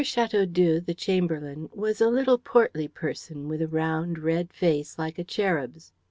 [0.03, 5.23] Chateaudoux, the chamberlain, was a little portly person with a round, red face like a
[5.23, 5.93] cherub's.